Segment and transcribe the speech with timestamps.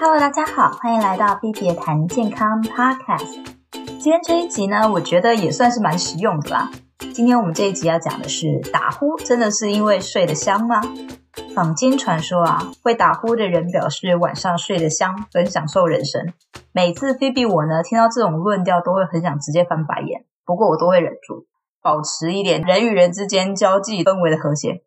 [0.00, 3.44] Hello，大家好，欢迎来到 Phoebe 的谈健康 Podcast。
[3.70, 6.70] 今天这一集呢，我觉得也算是蛮实用的啦。
[7.12, 10.80] 今天我们这一集要讲的是打呼，真的是因为睡得香吗？
[11.54, 16.32] 坊间传说啊，会打呼的人表示晚上睡得香，很享受人生。
[16.72, 21.46] 每次 Phoebe 我呢听到这种论调，都会很想直接翻白眼，不过我都会忍住，
[21.80, 24.82] 保持一点人与人之间交际氛围的和谐。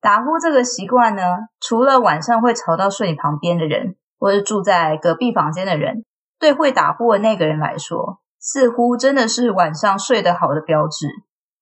[0.00, 1.22] 打呼这个习惯呢，
[1.60, 6.04] 除了晚上会吵到睡你旁边的人，或是住在隔壁房间的人，
[6.38, 11.08] 对会打呼的那个人来说，似乎真的是晚上睡得好的标志。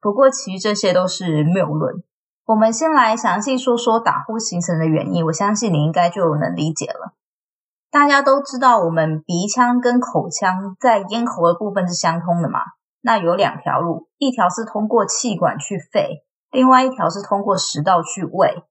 [0.01, 2.03] 不过，其实这些都是谬论。
[2.45, 7.15] 我们先来详细说说打呼形成的原因，我相信你应该就能理解了。
[7.91, 12.61] 大家都知道，我们鼻腔跟口腔在咽喉的部分是相通的嘛，
[13.01, 16.25] 那有两条路，一条是通过气管去肺。
[16.51, 18.65] 另外一条是通过食道去胃。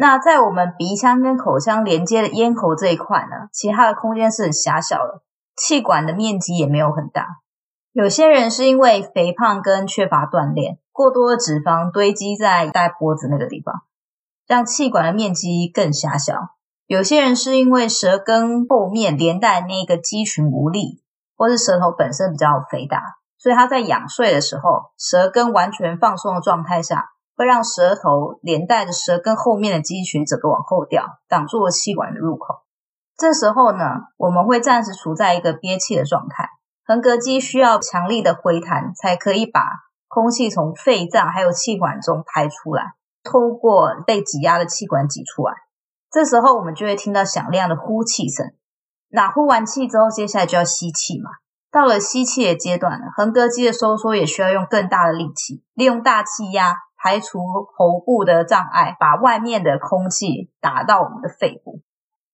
[0.00, 5.22] 那在我们鼻腔跟口腔连接的咽喉这一块呢，其他的空间是很狭小的，
[5.56, 7.26] 气管的面积也没有很大。
[7.90, 13.74] 有些人是因为肥胖跟缺乏锻炼，过多的脂肪堆积在大脖子那个地方，
[14.46, 16.50] 让气管的面积更狭小。
[16.86, 21.02] 有些人是因为舌根后面连带那个肌群无力，
[21.36, 23.02] 或是舌头本身比较肥大。
[23.36, 32.62] 所以他在仰睡的时候，舌根完全放松的状态下，会让舌头连带着舌根后面的肌群整个往后掉，挡住了气管的入口。
[33.16, 33.84] 这时候呢，
[34.16, 36.48] 我们会暂时处在一个憋气的状态，
[36.84, 39.62] 横膈肌需要强力的回弹，才可以把
[40.08, 45.54] 空气从肺脏还有气管中排出来，透过被挤压的气管挤出来。
[46.10, 48.52] 这时候我们就会听到响亮的呼气声。
[49.10, 51.30] 那呼完气之后，接下来就要吸气嘛。
[51.70, 57.40] 到了吸气的阶段，横膈肌的收缩也需要用更大的力气，利用大气压排除
[57.76, 61.82] 喉部的障碍，把外面的空气打到我们的肺部。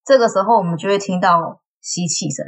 [0.04, 2.46] 这个时候，我们就会听到吸气声。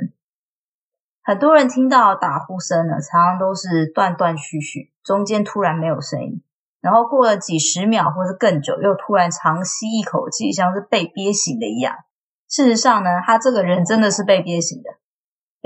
[1.24, 6.42] 很多人听到打呼声呢，常常都是断断续续，中间突然没有声音，
[6.80, 11.96] 然后过了几十秒或是更久，又突然长吸一口气，像是被憋醒的一样。
[12.48, 14.90] 事实上呢，他这个人真的是被憋醒的。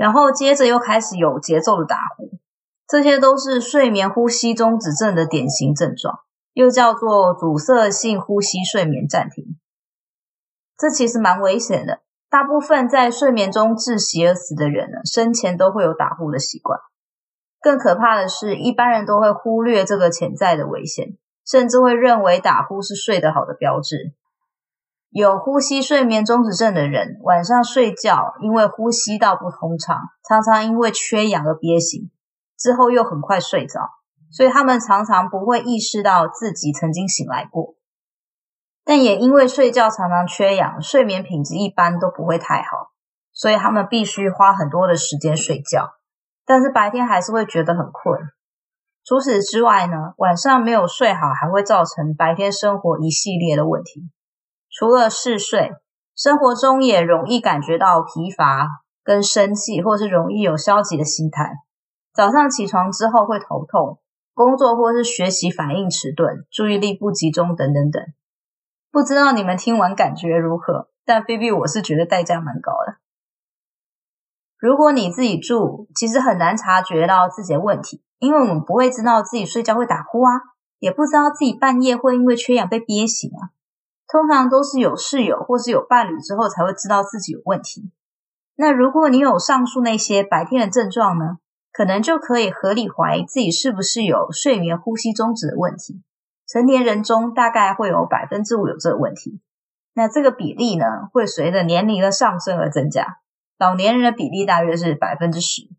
[0.01, 2.31] 然后接着又开始有节奏的打呼，
[2.87, 6.21] 这些都是睡眠呼吸中止症的典型症状，
[6.53, 9.59] 又叫做阻塞性呼吸睡眠暂停。
[10.75, 11.99] 这其实蛮危险的，
[12.31, 16.79] 大部分在睡眠中窒息而死的人呢，生前都会有打呼的习惯。
[17.61, 24.15] 更可怕的是，一般人都会忽略这个潜在的危险，甚至会认为打呼是睡得好的标志。
[25.13, 32.09] 有呼吸睡眠中止症的人，晚上睡觉因为呼吸道不通畅，常常因为缺氧而憋醒，
[32.57, 33.81] 之后又很快睡着，
[34.31, 37.75] 所以他们常常不会意识到自己曾经醒来过。
[38.85, 42.91] 但也因为睡觉常常缺氧，睡眠品质一般都不会太好，
[43.33, 45.95] 所以他们必须花很多的时间睡觉，
[46.45, 48.17] 但是白天还是会觉得很困。
[49.03, 54.09] 除此之外呢，晚上没有睡好，还会造成白天生活一系列的问题。
[54.71, 55.71] 除了嗜睡，
[56.15, 58.69] 生活中也容易感觉到疲乏
[59.03, 61.51] 跟生气，或是容易有消极的心态。
[62.13, 63.99] 早上起床之后会头痛，
[64.33, 68.01] 工作或是学习反应迟钝，注意力不集中等等等。
[68.91, 70.89] 不知道你们听完感觉如何？
[71.05, 72.95] 但菲比我是觉得代价蛮高的。
[74.57, 80.31] 如果你自己住，其实很难察觉到自己的问题，因为我们不会知道自己睡觉会打呼啊，
[80.79, 83.51] 也不知道自己半夜会因为缺氧被憋醒啊。
[84.11, 87.93] 通常都是有室友或是有伴侣之后才会知道自己有问题。
[88.55, 91.37] 那如果你有上述那些白天的症状呢，
[91.71, 96.03] 可能就可以合理怀疑自己是不是有睡眠呼吸中止的问题。
[96.45, 99.39] 成年人中大概会有百分之五有这个问题。
[99.93, 103.19] 那这个比例呢，会随着年龄的上升而增加。
[103.57, 105.69] 老年人的比例大约是百分之十。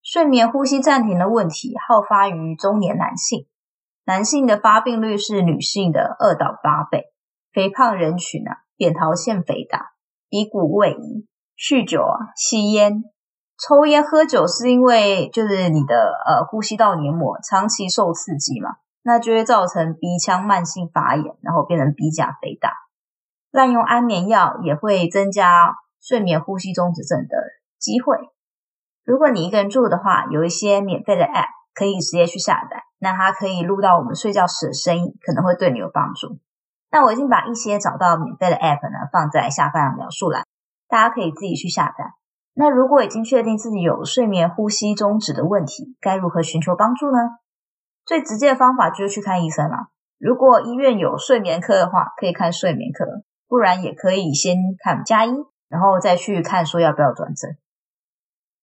[0.00, 3.48] 睡眠呼吸暂停的问题好发于中年男性。
[4.10, 7.04] 男性的发病率是女性的二到八倍，
[7.52, 9.92] 肥胖人群啊，扁桃腺肥大，
[10.28, 13.04] 鼻骨位移，酗酒啊，吸烟，
[13.56, 15.94] 抽烟喝酒是因为就是你的
[16.26, 22.72] 呃呼吸道黏膜长期受刺激嘛，那就会造成鼻腔慢性发炎，然后变成鼻甲肥大。
[23.52, 27.36] 滥用安眠药也会增加睡眠呼吸中止症的
[27.78, 28.16] 机会。
[29.04, 32.79] 如果你一个人住的话，有一些免费的 App 可以直接去下载。
[33.00, 36.38] 那它可以录到我们睡觉时的声音，可能会对你有帮助。
[36.92, 40.44] 那我已经把一些找到免费的 App 呢，放在下方的描述栏，
[40.88, 42.12] 大家可以自己去下载。
[42.52, 47.18] 那如果已经确定自己有睡眠呼吸中止的问题，该如何寻求帮助呢？
[48.04, 49.88] 最直接的方法就是去看医生了。
[50.18, 55.32] 如果医院有睡眠科的话，可以看睡眠科；不然也可以先看加医，
[55.68, 57.56] 然后再去看说要不要转诊。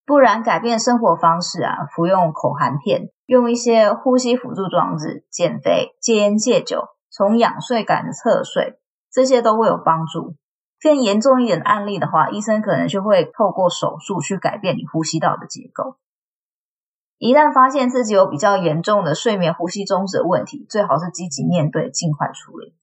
[0.07, 8.80] 不然改变生活方式啊，服用口含片，用一些呼吸辅助装置，减肥、戒烟、戒酒，从仰睡改成侧睡，
[9.12, 10.38] 这些都会有帮助。
[10.81, 15.98] 更严重一点的案例的话，医生可能就会透过手术去改变你呼吸道的结构。
[17.18, 22.74] 一旦发现自己有比较严重的睡眠呼吸中止的问题，最好是积极面对，尽快处理。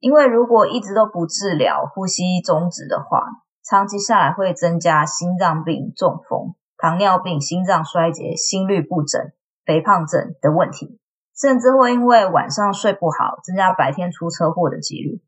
[0.00, 3.22] 因为如果一直都不治疗呼吸中止的话，
[3.68, 9.20] 长期下来会增加心脏病、中风、糖尿病、心脏衰竭、心律不整、
[9.64, 11.00] 肥胖症的问题，
[11.36, 15.20] 甚至会因为晚上睡不好，增加白天出车祸的几率。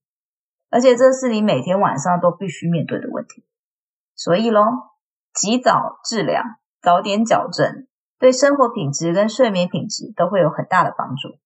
[0.71, 3.45] 而且这是你每天晚上都必须面对的问题。
[4.15, 4.95] 所以咯，
[5.35, 6.43] 及早治疗，
[6.81, 7.89] 早点矫正，
[8.21, 11.39] 对生活品质跟睡眠品质都会有很大的帮助。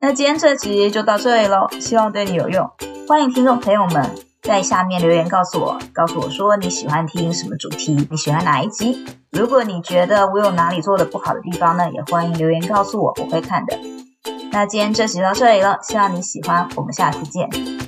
[0.00, 2.70] 那今天这集就到这里喽，希望对你有用。
[3.06, 4.27] 欢迎听众朋友们。
[4.48, 9.04] 在下面留言告诉我，告诉我说你喜欢听什么主题，你喜欢哪一集？
[9.30, 13.78] 如果你觉得我有哪里做的不好的地方呢，也欢迎留言告诉我，我会看的。
[14.50, 17.87] 那今天这集到这里了，希望你喜欢，我们下次见。